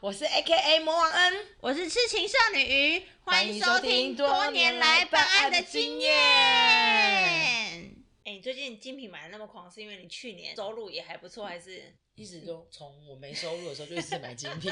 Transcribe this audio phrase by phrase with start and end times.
[0.00, 6.12] 我是 A K A 魔王恩，我是痴情少女鱼，欢迎收听听多多年年来来办案的的经验。
[6.12, 6.20] 经
[7.80, 11.94] 验哎、你最近精品买的那么狂，是因为你去年收入也还不错，还是？
[12.14, 14.70] 一直都从我没收入的时候就一直买精品，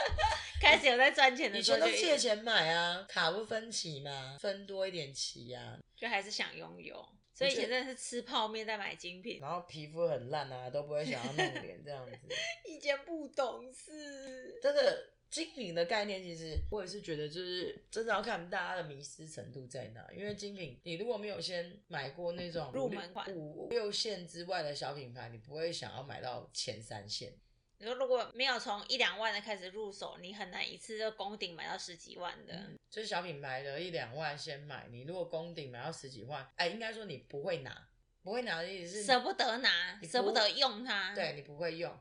[0.60, 7.08] 开始有在赚钱的时候以前都借钱买啊，卡不分期嘛，分多一点期啊，就还是想拥有，
[7.38, 12.18] 所以以前真的是吃泡面再买精品，然后皮肤很烂啊，都不会想要弄脸这样子。
[12.68, 14.58] 以前不懂事。
[14.60, 20.04] 这个精品的概念，其实我也是觉得，就是真的要看大家的迷失程度在哪。
[20.16, 27.32] 因为精品，你如果没有先买过那种入门款五六线之外的小品牌，你不会想要买到前三线。
[27.80, 32.70] 你说如果没有从一两万的开始入手，你很难一次就攻顶买到十几万的。
[32.90, 37.88] 就是小品牌的一两万先买，你如果攻顶买到十几万，哎，应该说你不会拿，
[38.22, 41.14] 不会拿的意思是舍不得拿，舍不得用它。
[41.14, 41.96] 对你不会用。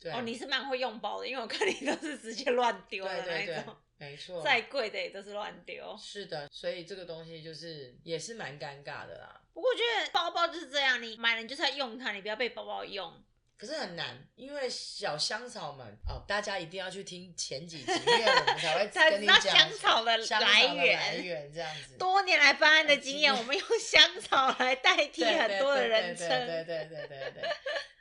[0.00, 5.94] 对，哦，你是蛮会用包的，因为我看你都是直接乱丢的那对对对一种，，没错，再贵的也都是乱丢。
[5.98, 9.42] 是的，所以这个东西就是也是蛮尴尬的啦。
[9.52, 13.22] 不过我觉得包包就是这样，你买了你就是要用它，你不要被包包用。
[13.62, 21.24] 可是很难，因为小香草们哦，大家一定要去听前几集，因为我们才会才知道跟你讲香草的来源来源。
[21.24, 21.96] 源这样子。
[21.96, 26.46] 多年来办案的经验， 我们用香草来代替很多的人对对对称。
[26.46, 27.50] 对对对对对，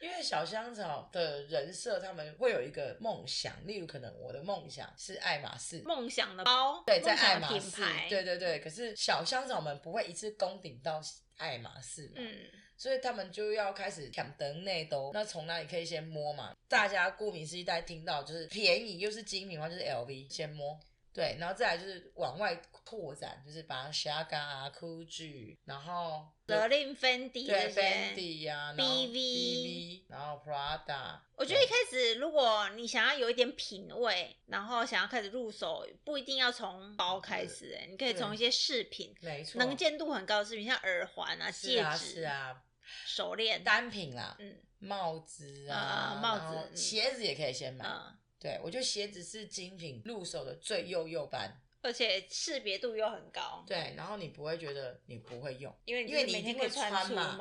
[0.02, 5.84] 因为小香草的人设，他们会有一个梦想，例如可能我的梦想是爱马仕。
[5.86, 8.58] 梦想的包，对，在爱马仕牌，，对对对。
[8.58, 11.00] 可是小香草们不会一次攻顶到
[11.38, 12.36] 爱马仕嘛，嗯，
[12.82, 15.12] 所以他们就要开始抢等内兜。
[15.14, 16.52] 那从哪里可以先摸嘛？
[16.68, 20.80] 大家顾名思义，大家听到就是便宜又是精品的话，就是 LV 先摸。
[21.14, 27.82] 对，然后再来就是往外拓展，就是把 Shaga 啊、Gucci，然后责令 Fendi 对这些。
[27.82, 31.20] Fendi 呀、然后 BV BV，然后 Prada。
[31.36, 42.64] 我觉得一开始，如果你想要有一点品味，然后想要开始入手，不一定要从包开始、哎，你可以从一些饰品，没错，能见度很高的饰品，像耳环啊、是啊戒指、是啊，
[43.06, 47.86] 手链，单品啦，嗯帽子啊啊，帽子鞋子也可以先买。
[47.86, 51.62] 嗯，对，我觉得鞋子是精品入手的最幼幼班。
[51.84, 57.40] 而且识别度又很高，对，然后你不会觉得你不会用，因为你因为你一定会穿出门。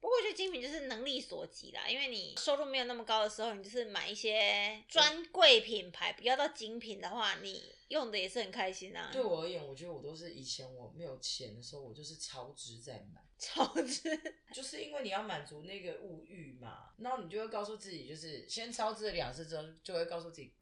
[0.00, 9.10] 不过我觉得精品就是能力所及啦，因为你收入没有那么高的时候，你就是买一些专柜品牌，不要到精品的话，你用的也是很开心啊。
[9.12, 14.18] 对我而言，我觉得我都是以前我没有钱的时候，我就是超值在买， 超值，
[14.54, 20.54] 就是因为你要满足那个物欲嘛，然后你就会告诉自己，就是先超支了两次之后，就会告诉自己，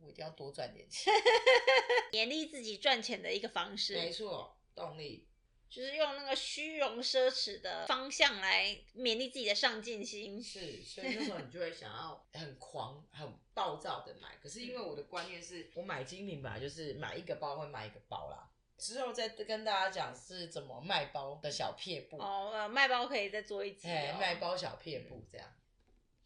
[0.00, 1.12] 我一定要多赚点钱。
[2.12, 3.94] 勉励自己赚钱的一个方式。
[3.94, 5.26] 没错，动力。
[5.74, 10.40] 就是用那个虚荣奢侈的方向来勉励自己的上进心。
[10.40, 14.36] 是，所以那时候你就会想要很狂、很暴躁的买。
[14.40, 18.48] 可是因为我的观念是我买精品本来就是买一个包会买一个包啦。
[18.78, 24.18] 之后再跟大家讲是怎么卖包的小撇步，哦，呃，卖包可以再做一集、哎、哦。
[24.20, 25.48] 卖包小撇步这样。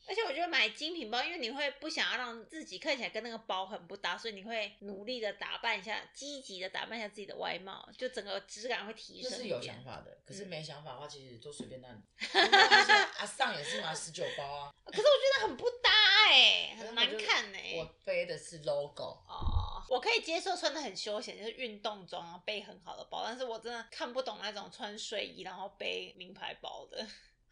[0.08, 9.84] 而且我觉得买精品包，因为你会不想要让自己看起来跟那个包很不搭，所以你会努力的打扮一下，积极的打扮一下自己的外貌，就整个质感会提这是有升一点想。
[9.84, 12.00] 法的，可是嗯没想法的话，其实都随便让你。
[13.18, 15.90] 阿上也是买十九包啊，可是我觉得很不搭
[16.30, 27.06] 哎、很难看哎、我背的是 logo，哦，我可以接受穿的很休闲，就是运动装啊，背很好的包，但是我真的看不懂那种穿睡衣然后背名牌包的，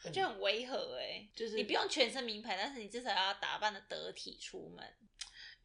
[0.04, 4.84] 我觉得很违和哎、就是你不用全身名牌，但是你至少要打扮的得体出门。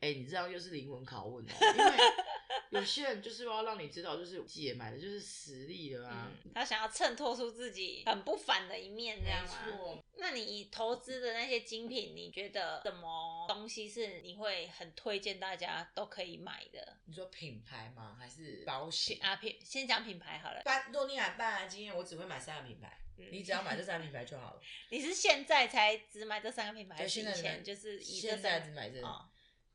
[0.02, 6.28] 哎、你这样又是灵魂拷问哦，因为有些人就是要让你知道，就是姐买的就是实力的啊。
[6.44, 9.78] 嗯，他想要衬托出自己很不凡的一面，这样没吗？
[9.78, 16.98] 错，那你投资的那些精品，你觉得什么东西是你会很推荐大家都可以买的？
[17.06, 18.16] 你说品牌吗？
[18.20, 19.20] 还是保险？
[19.22, 24.62] 啊品先讲品牌好了，办若你来办案经验，我只会买三个品牌，嗯你只要买这三个品牌就好了。
[24.90, 29.28] 你是现在才只买这三个品牌，还是以前就是以这现在三只买这哦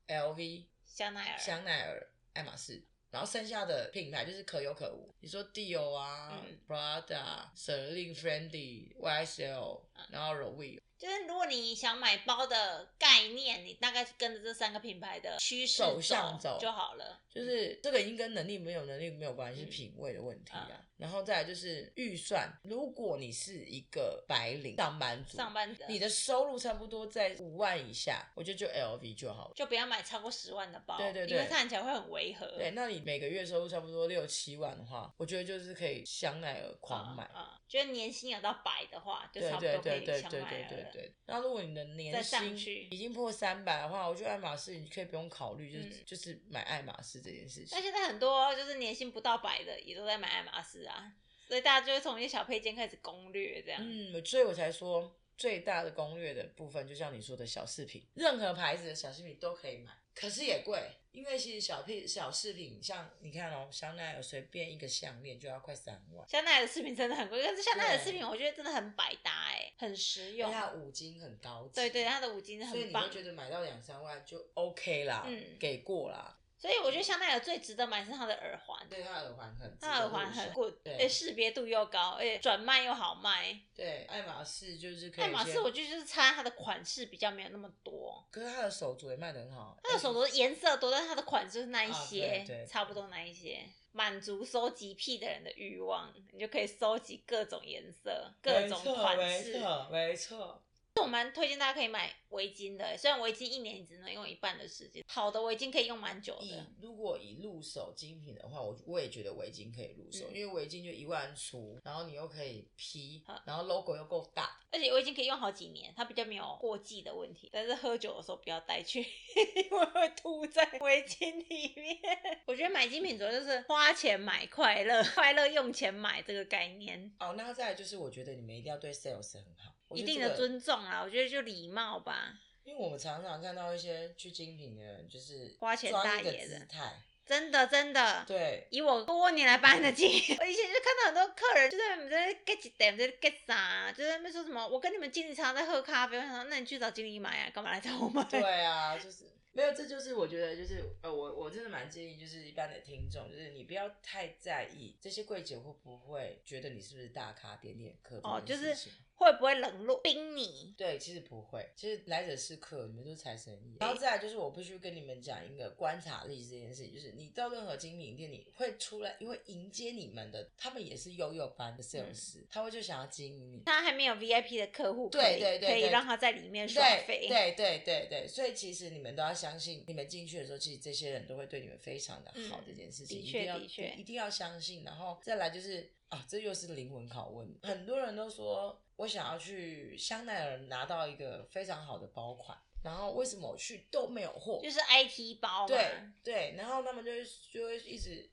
[0.09, 5.15] LV、香奈儿，香奈儿、爱马仕，然后剩下的品牌就是可有可无。
[5.21, 17.21] 你说 Dior 啊、嗯 Prada、Celine Friendly、YSL，然后 Rowe，就是如果你想买包的概念，你大概是跟着这三个品牌的趋势走向走就好了。
[17.31, 20.69] 就是这个已经跟能力没有能力没有关系，品味的问题啊。
[20.73, 29.53] 啊然后再来就是预算，如果你是一个白领上班族，上班的你的收入差不多在五万以下，我觉得就 LV 就好了。
[29.55, 32.47] 就不要买超过十万的包，对对对因为看起来会很违和。
[32.57, 37.25] 对，那你每个月收入差不多六七万的话，我觉得就是可以香奈儿狂买。
[37.25, 40.85] 啊、嗯，就是年薪有到百的话，就对差不多可以对对对香奈儿对对对了。
[40.85, 40.86] 了。
[40.93, 42.57] 对，然后如果你的年薪
[42.91, 47.83] 已经破三百的话，我觉得爱马仕你可以不用考虑，就是、嗯就是买爱马仕这件事情但。
[47.83, 51.13] 现在很多就是年薪不到百的，也都在买爱马仕啊，
[51.49, 53.81] 所以大家就会从一些小配件开始攻略这样。
[53.83, 60.81] 嗯，所以我才说最大的攻略的部分，就像你说的小饰品，任何牌子的小饰品都可以买，可是也贵，
[61.13, 70.51] 因为其实小配小饰品，像你看哦，香奈儿随便一个项链就要快三万，香奈儿的饰品真的很贵，但是香奈儿的对饰品我觉得真的很百搭哎、很实用。
[70.51, 83.57] 它五金很高级，对对，它的五金很棒所以你会，觉得买到两三万就 OK 啦，嗯给过啦，所以我觉得香奈儿最值得买是它的耳环，对，它的耳环很它的耳环很 good，对识别度又高，而且转卖又好卖。
[83.73, 99.53] 对，爱马仕就是可以爱马仕我觉得就是差它的款式比较没有那么多，可是它的手镯也卖的很好，它的手镯颜色多，但是它的款式就是那一啊些，对对差不多那一些，满足收集癖的人的欲望，你就可以收集各种颜色、各种款式。
[99.53, 100.63] 没错，没错。
[100.97, 106.67] 我蛮推荐大家可以买围巾的，虽然围巾一年只能用一半的时间，好的围巾可以用蛮久以的。
[106.81, 117.49] 如果以入手精品的话，我我也觉得围巾可以入手，嗯因为围巾就一万出，然后你又可以披，然后 logo 又够大，而且围巾可以用好几年，它比较没有过季的问题。
[117.53, 119.01] 但是喝酒的时候不要带去，
[119.71, 121.97] 因为会吐在围巾里面。
[122.47, 131.03] 我觉得买精品主要就是花钱买快乐， 快乐用钱买这个概念，哦，那再来就是我觉得你们一定要对 sales 很好，我一定的尊重啦。
[131.03, 132.26] 我觉得就礼貌吧。
[132.65, 138.25] 因为我们常常看到一些去精品的人，就是花钱大爷的姿态，真的真的。
[138.27, 148.25] 对，以我多年来办的经验，我以前就看到很多客人就在那边在 get 一点，在 get 啥，就在那边说什么，我跟你们经理常常在喝咖啡，我想说，那你去找经理买啊，干嘛来找我买？
[148.25, 158.77] 对啊， 就是没有，这就是我觉得就是呃，我我真的蛮建议，就是一般的听众，就是你不要太在意这些柜姐会不会觉得你是不是大咖点点客哦就是
[159.17, 160.75] 会不会冷落冰你？
[160.77, 163.77] 对，其实不会，其实来者是客，你们都是财神爷。
[163.81, 173.63] 然后再来就是，我必须跟你们讲一个观察力这件事情，就是你到任何精品店，你会出来，因为迎接你们的，他们也是悠悠班的 sales，、他会就想要经营你。
[173.65, 177.27] 他还没有 VIP 的客户对对对对可以让他在里面刷对费。
[177.29, 184.85] 对对对对，所以其实你们都要相信，你们进去的时候，其实这些人都会对你们非常的好，嗯这件事情的确一定要的确一定要相信。
[184.85, 194.61] 然后再来就是啊，这又是灵魂拷问，很多人都说我想要去香奈儿拿到一个非常好的包款，然后为什么我去都没有货？
[194.63, 195.69] 就是 IT 包嘛。
[195.69, 195.91] 对
[196.25, 198.31] 对，然后他们就会就会一直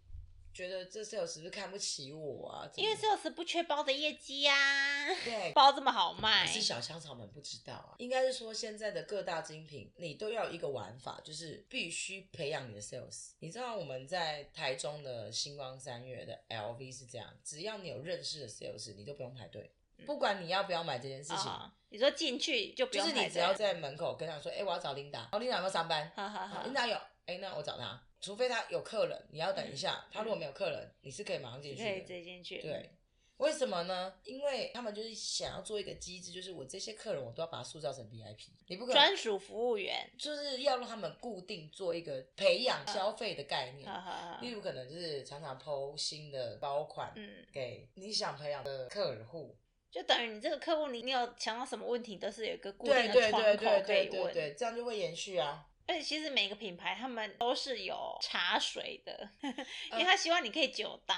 [0.54, 2.70] 觉得这 sales 是不是看不起我啊？
[2.72, 13.32] 怎么因为 sales 不缺包的业绩呀、对包这么好卖可，是小香草们不知道啊，应该是说现在的各大精品，你都要有一个玩法，就是必须培养你的 sales。
[13.40, 19.74] 你知道我们在台中的星光三月的 LV 是这样，只要你有认识的 sales，你都不用排队，
[20.06, 21.50] 不管你要不要买这件事情。
[21.50, 26.12] 啊你说进去就不就是用排队你只要在门口跟他说，哎、我要找琳达，哦，琳达有没有上班？
[26.16, 26.98] 好好好琳达有，
[27.28, 30.04] 哎、那我找他，除非他有客人，你要等一下。
[30.12, 32.02] 他如果没有客人，你是可以马上进去可以的。
[32.02, 32.64] 直接进去。
[32.64, 32.90] 对，
[33.38, 34.12] 为什么呢？
[34.24, 40.10] 因为他们就是想要做一个机制，就是我这些客人我都要把它塑造成 VIP，你不可能专属服务员。
[40.18, 43.88] 就是要让他们固定做一个培养消费的概念。
[44.42, 44.50] 例。
[44.50, 49.56] 如可能就是常常抛新的包款嗯，给你想培养的客户。
[49.94, 54.34] 就等于你这个客户，你你有想到什么问题，都是有一个固定的对对窗口可对对以问。
[54.34, 55.66] 对对，这样就会延续啊。
[55.86, 59.56] 而且其实每个品牌他们都是有茶水的，嗯
[59.94, 61.16] 因为他希望你可以久待。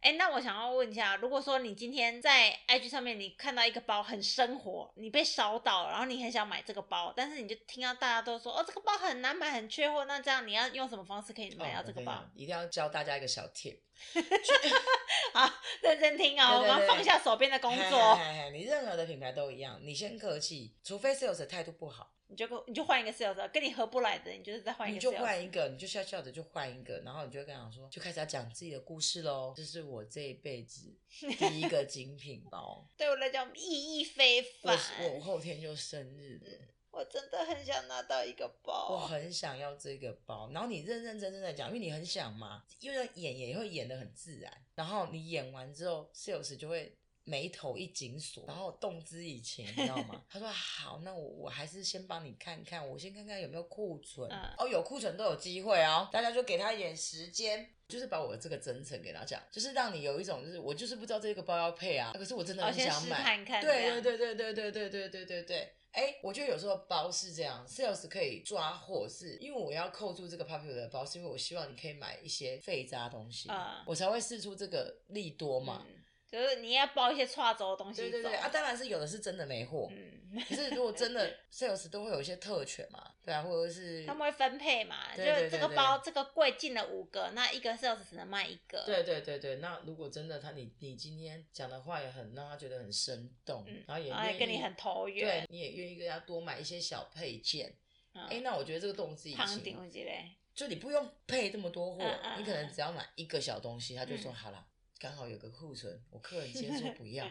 [0.00, 12.24] 哎、那我想要问一下，如果说你今天在 IG 上面你看到一个包很生活，你被烧到，然后你很想买这个包，但是你就听到大家都说哦这个包很难买，很缺货，那这样你要用什么方式可以买到这个包？
[12.34, 13.78] 一定要教大家一个小 tip。
[15.34, 15.52] 好，
[15.82, 18.18] 认真听啊、我们放下手边的工作，
[18.52, 25.12] 你任何的品牌都一样，你先客气，除非 sales 态度不好，你就跟你就换一个 sales，跟你合不来的，你就是再换一个你就。
[25.12, 29.54] 换一个，你就笑笑的就换一个，然后你就会跟他讲说，就开始要讲自己的故事喽。
[29.56, 30.94] 这是我这一辈子
[31.38, 34.78] 第一个精品包，对我来讲意义非我凡。
[35.14, 38.90] 我后天就生日了，我真的很想拿到一个包。
[38.90, 40.50] 我很想要这个包。
[40.52, 44.52] 然后你认认真真的讲，因为你很想嘛，因为演也会演的很自然。
[44.74, 46.94] 然后你演完之后，sales 就会。
[47.28, 50.24] 眉头一紧锁，然后动之以情，你知道吗？
[50.30, 54.30] 他说好，那我我还是先帮你看看，我先看看有没有库存。
[54.30, 63.22] 嗯哦，有库存都有机会哦，大家就给他一点时间，就是把我这个真诚给他讲，就是让你有一种就是我就是不知道这个包要配啊，可是我真的很想买。
[63.22, 63.60] 看看。
[63.60, 64.08] 对对。
[64.08, 65.72] 对对对对对对对对对。
[65.90, 75.84] 哎，我觉得有时候包是这样，sales 可以抓货，是因为我要扣住这个 popular 的包，是因为我希望你可以买一些废渣东西，啊我才会试出这个利多嘛。
[75.88, 75.94] 嗯
[76.30, 88.84] 就是你要包一些跨州的东西走对对对啊，当然是有的是真的没货，嗯，可是如果真的 sales 都会有一些特权嘛，对啊，或者是他们会分配嘛，就对对是这个包这个柜进了五个，那一个 sales 只能卖一个。
[88.84, 97.74] 对对对对，那如果真的他你你今天讲的话也很让他觉得很生动，嗯然后也愿意跟你很投缘对，，你也愿意跟他多买一些小配件，
[98.12, 104.66] 哎、嗯，那我觉得这个动自己胖行顶之类，就你不用配这么多货，嗯嗯你可能只要买一个小东西，他就说嗯好了。
[104.98, 107.26] 刚好有个库存，我 客人今天说不要，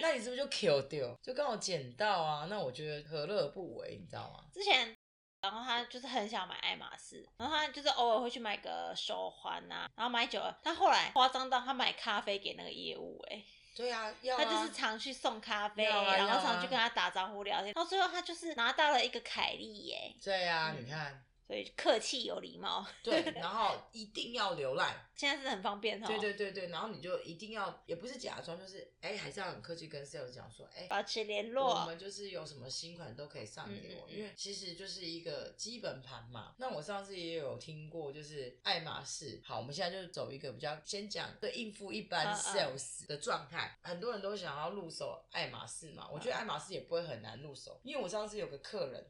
[0.00, 1.16] 那你是不是就 Q 掉？
[1.22, 4.44] 就刚好捡到啊，那我觉得何乐而不为，你知道吗？
[4.52, 4.96] 之前。
[5.42, 13.42] 然后他就是很想买爱马仕，然后他就是偶尔会去买个手环啊、然后买久了，他后来夸张到他买咖啡给那个业务、哎，
[13.74, 26.06] 对啊，要啊他就是常去送咖啡，啊然后常去跟他打招呼聊天，到最后他就是拿到了一个凯莉耶，对啊，嗯你看，所以客气有礼貌， 对， 然后一定要浏览，现在是很方便哦。
[26.06, 31.84] 对对对对，然后你就一定要，也不是假装，就是哎，还是要很客气跟 sales 讲说，哎，保持联络我络。
[31.84, 36.54] 们就是有什么新款都可以上给我，嗯嗯嗯因为其实就是一个基本盘嘛。
[36.56, 39.38] 那我上次也有听过，就是爱马仕。
[39.44, 43.78] 好，我们现在就走一个比较先讲对应付一般 sales 的状态。
[43.82, 49.06] 很多人都想要入手爱马仕嘛，我觉得爱马仕也不会很难入手，因为我上次有个客人。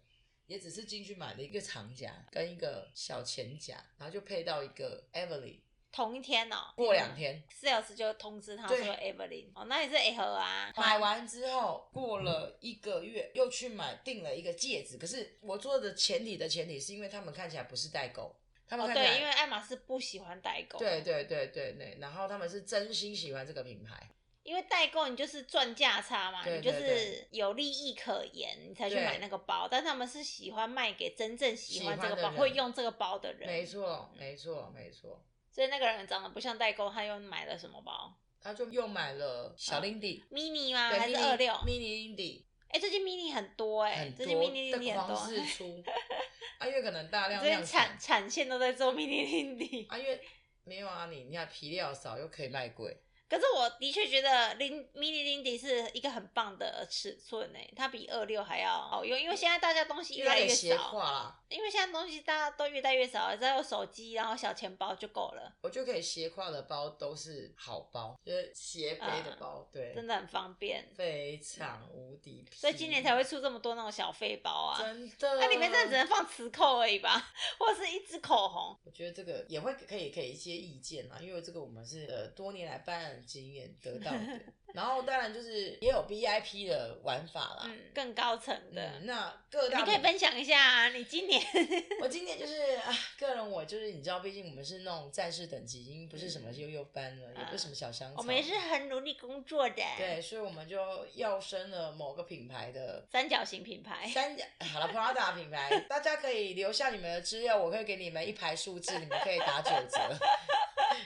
[0.46, 5.58] 也只是进去买了一个长夹跟一个小前夹，然后就配到一个 Evelyn。
[5.90, 8.86] 同一天哦，过两天，sales 就通知他说对。
[9.12, 14.96] Evelyn，哦，那也是 A 盒啊，买完之后，过了一个月，又去买订了一个戒指。
[14.96, 18.34] 可是我做的前提的前提是因为他们看起来不是代购，
[18.66, 24.08] 他们哦，看起来、对，因为爱马仕不喜欢代购，对，对对对对，然后他们是真心喜欢这个品牌，
[24.42, 35.22] 因为代购你就是赚价差嘛，对你就是有利益可言，你才去对买那个包，但他们是喜欢卖给真正喜欢这个包、会用这个包的人，没错没错没错。
[35.50, 40.90] 所以那个人长得不像代购，他又买了什么包他就又买了小哦 Lindy，、？mini 吗？
[40.90, 45.16] 对还是二六？mini Lindy 哎、最近 mini 很多哎、很最近 mini 的 Lindy 很狂多，
[46.58, 49.86] 啊，因为可能大量产，产线都在做 mini Lindy。
[49.88, 50.20] 啊，因为
[50.64, 52.96] 没有啊，你你看皮料少又可以卖贵，
[53.32, 70.86] 可是我的确觉得零 mini Lindy 是一个很棒的尺寸诶，它比二六还要好用，因为现在大家东西越来越少，因为现在东西大家都越带越少，只要有手机，然后小钱包就够了，我就可以斜挎的包都是好包，就是斜背的包，对，嗯真的很方便。
[70.94, 72.44] 非常无敌。
[72.52, 78.76] 所以今年才会出这么多那种小费包啊，真的，那里面真的只能放磁扣而已吧， 或者是一支口红。
[78.84, 84.40] 我觉得这个也会可以给一些意见啊，因为这个我们是呃多年来办案经验得到的。
[84.74, 87.64] 然后当然就是也有 VIP 的玩法啦。
[87.66, 88.92] 嗯，更高层的。
[89.00, 91.42] 嗯，那各大你可以分享一下啊，你今年
[92.00, 104.08] 我今年就是啊，个人我就是你知道，毕竟我们是那种战士等级，已经不是什么悠悠班了，也不是什么小香我们也是很努力工作的，对，所以我们就要升了某个品牌的三角形品牌。
[104.08, 110.18] 三角好了，Prada 品牌，大家可以留下你们的资料，我可以给你们一排数字，你们可以打九折。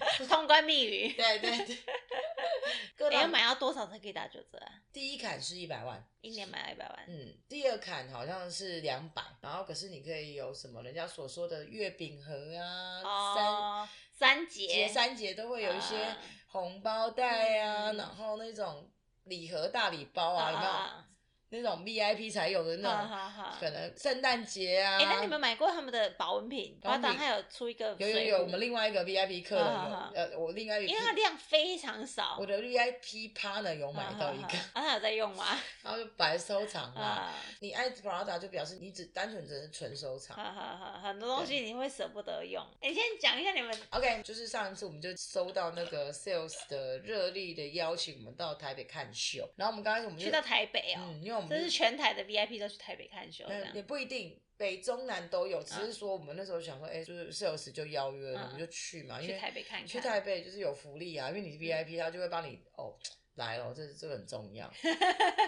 [0.29, 1.13] 通关密语。
[1.13, 1.79] 对对对，
[2.97, 4.73] 各你要大买到多少才可以打九折啊？
[4.93, 7.05] 第一砍是一百万，一年买到一百万。
[7.09, 16.17] 嗯，第二砍好像是两百，然后可是你可以有什么人家所说的月饼盒啊，哦，三三节节三节都会有一些啊
[16.49, 18.91] 红包袋啊，嗯然后那种
[19.25, 20.35] 礼盒大礼包？
[20.35, 21.07] 啊
[21.51, 23.17] 那种 VIP 才有的那种。
[23.61, 24.99] 可能圣诞节啊。
[24.99, 26.79] 哎，那你们买过他们的保温瓶？
[26.83, 32.37] 然后它有出一个有有有，我们另外一个 VIP 客人有，呃，我另外一个因为它量非常少。
[32.39, 35.59] 我的 VIP partner 有买到一个，啊，他有在用吗？
[35.83, 37.01] 然后就白收藏嘛。
[37.01, 40.37] 啊，你爱 Prada 就表示你只单纯只是纯收藏。
[41.03, 42.65] 很多东西你会舍不得用。
[42.81, 49.49] 哎，先讲一下你们 OK，就是上一次我们就收到那个 Sales 的热力的邀请，我们到台北看秀。
[49.57, 59.87] 然后我们刚开始我们就去到台北哦，嗯，因为我们这是全台的 VIP 都去台北看秀，也不一定，北中南都有，只是说我们那时候想说，哎、就是 Sales 就邀约了，嗯我们就去嘛，因去为台北看看。
[59.87, 62.97] 去台北就是有福利啊，因为你是 VIP，他就会帮你哦。
[63.37, 64.67] 来了，这这个很重要。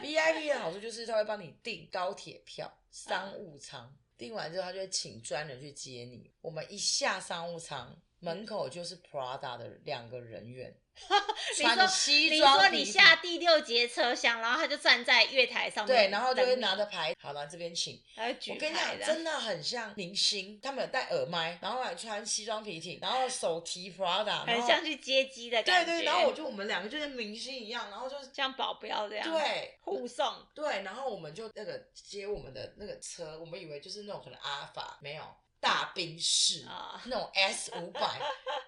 [0.03, 6.31] VIP 的好处就是他会帮你订高铁票、商务舱，订完之后他就会请专人去接你。
[6.43, 10.75] 我们一下商务舱，门口就是 Prada 的两个人员，
[11.59, 18.03] 你穿着说西装你说你下第六节车厢，然后他就站在月台上面，对，然后就会拿着，牌，好了，这边请。
[18.17, 25.93] 我跟你讲，真的很像明星，他们有戴耳麦，然后还穿西装笔挺，然后手提 Prada，很像去接机的感觉。
[25.93, 30.35] 对对，然后我就我们两个就像明星一样，然后就是像保镖这样，，对护送。
[30.55, 35.23] 对，然后我们就那个接我们的那个车，我们以为就是那种可能阿法，没有
[35.61, 36.67] 大宾士。
[36.67, 38.21] 啊，那种 S 五百，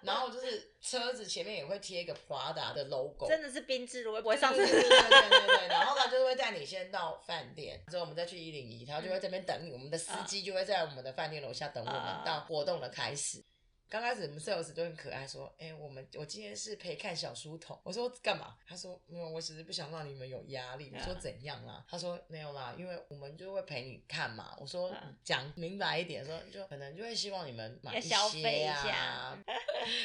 [0.02, 13.44] 然后就是车子前面也会贴一个 Prada 的 logo，真的是宾至如归，不会上车对对对对然后他就会带你先到饭店，之后我们再去一零一，他就会这边等你，我们的司机就会在我们的饭店楼下等我们啊到活动的开始。
[13.90, 29.36] 刚开始我们 sales 都很可爱，说：“哎、我们我今天是陪看小书童。”我说：“干嘛？”他说：“没有，我只是不想让你们有压力。”我说：“啊怎样啦？”他说：“没有啦，因为我们就会陪你看嘛。”我说啊：“讲明白一点，说就可能就会希望你们买消费一下。”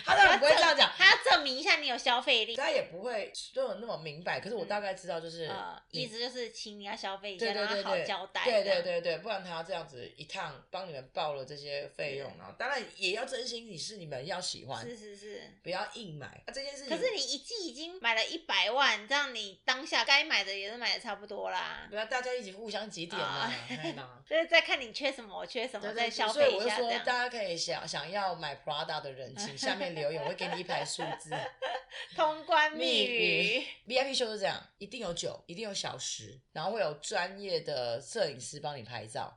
[0.04, 2.56] 他当然不会这样讲，他要证明一下你有消费力。
[2.56, 4.40] 他也不会说的那么明白。
[4.40, 8.46] 可是我大概知道，就是呃，意思就是请你要消费一下，对对，交代。
[8.46, 15.42] 对对，对对，不然他这样子一趟帮你们报了这些费用，然后当然也要真心你是你们要喜欢，是是是。
[15.62, 16.28] 不要硬买。
[16.28, 21.86] 啊、这件事情，可是你一季已经买了一百万，这样你当下该买的也是买的差不多啦。
[21.90, 23.54] 不要大家一起互相挤点嘛
[24.26, 31.32] 就是在看你缺什么，我缺什么，再消费一下这我就说，大家可以想想要买 Prada 的人，请下面留言，我会给你一排数字。
[32.16, 33.66] 通关密语。
[33.88, 39.34] VIP 秀是这样，一定有酒，一定有小时，然后会有专业的摄影师帮你拍照，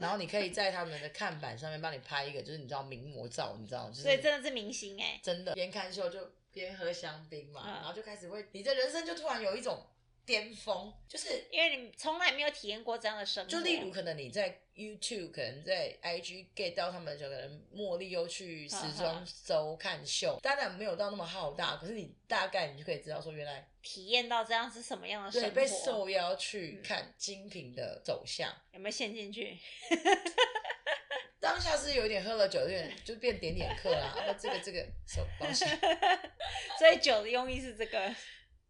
[0.00, 9.86] 然后你可以在他们的看板上面帮你拍一个，就是你知道名模照，你知道，就是所以真的是明星哎、真的边看秀就边喝香槟嘛，嗯然后就开始会，你的人生就突然有一种
[10.26, 13.50] 巅峰，就是因为你从来没有体验过这样的生活。
[13.50, 28.54] 就例如可能你在 YouTube，可能在 IG get 到他们就可能茉莉又去时装周看秀，当然没有到那么浩大，可是你大概你就可以知道说原来体验到这样是什么样的生活，对被受邀去嗯看精品的走向。
[28.72, 29.56] 有没有陷进去？
[31.40, 34.12] 当下是有点喝了酒，有点就变点点客啦。
[34.26, 35.64] 那这个这个什么东西？
[36.78, 38.14] 所以酒的用意是这个，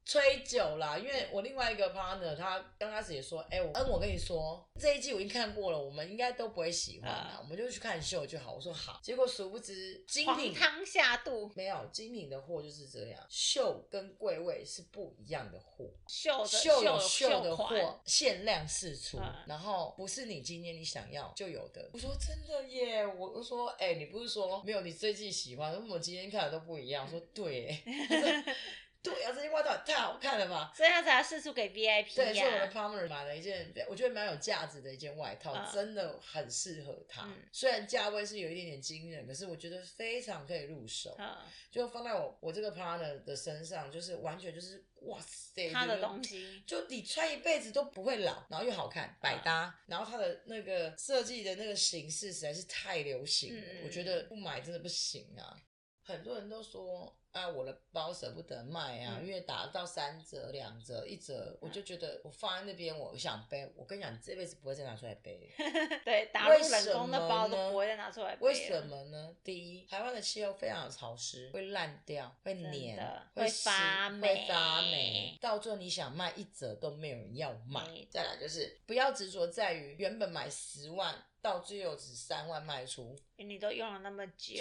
[0.08, 8.54] 吹久了，因为我另外一个 partner 他刚开始也说，哎、我嗯，我跟你说这一季我已经看过了，我们应该都不会喜欢啦，啊我们就去看秀就好。
[8.54, 15.84] 我说好，结果殊不知精品汤下肚，没有精品的货就是这样，秀跟柜位是不一样的货。
[16.06, 21.90] 秀的秀有秀秀的货，限量释出，嗯然后不是你今天你想要就有的。
[21.92, 27.04] 我说真的耶，我我说哎、你不是说没有你这季喜欢，我们今天看的都不一样。
[27.04, 27.76] 我说对
[29.02, 30.72] 对啊，这件外套也太好看了吧。
[30.74, 37.22] 所以他才要试出给 VIP 对，所以我的、partner 买了一件我觉得蛮有价值的一件外套，嗯真的很适合他。
[37.26, 41.14] 嗯虽然价位是有一点点惊人，可是我觉得非常可以入手。
[41.18, 41.36] 嗯，
[41.70, 55.56] 就放在我我这个 partner 的身上，就是完全就是哇塞，他的就是东西就你穿一辈子都不会老，然后又好看，百搭，然后它的那个设计的那个形式实在是太流行了，嗯我觉得不买真的不行啊。
[56.02, 65.50] 很多人都说啊，我的包舍不得卖啊，嗯因为打到三折、两折、一折，我就觉得我放在那边，我想背，我跟你讲，你这辈子不会再拿出来背。
[66.04, 68.86] 对打入人工的包都不会再拿出来背为什？
[68.86, 69.36] 么呢？
[69.44, 72.96] 第一，台湾的气候非常的潮湿，会烂掉，会真黏，
[73.34, 75.38] 会会发霉会发霉。
[75.40, 77.86] 到最后你想卖一折都没有人要买。
[78.10, 84.56] 再来就是不要执着在于原本买十万，到最后只三万卖出你都用了那么久。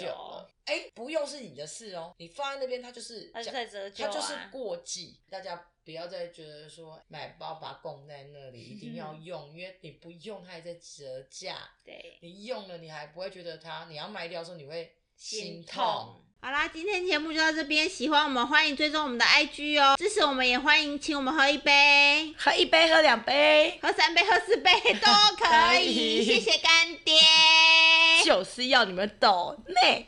[0.64, 11.56] 哎、不用是你的事哦，你放在那边它就是它就在折旧啊，它就是过季，大家不要再觉得说买包把它供在那里一定要 用，因为你不用它还在折价。
[11.84, 16.24] 对你用了，你还不会觉得它，你要卖掉的时候你会心痛痛。。
[16.40, 24.70] 好啦，今天节目就到这边，喜欢我们欢迎追踪我们的 IG 哦，支持我们也欢迎请我们喝一杯、喝一杯，喝两杯，喝三杯、喝四杯
[25.02, 27.14] 都可可以，以谢谢干爹。
[28.24, 30.06] 就是要你们抖内。